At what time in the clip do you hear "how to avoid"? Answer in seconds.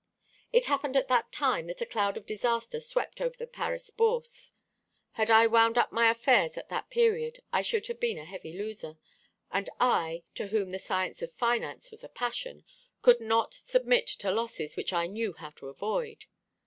15.33-16.25